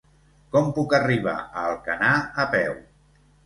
[0.55, 2.13] Com puc arribar a Alcanar
[2.47, 2.85] a peu?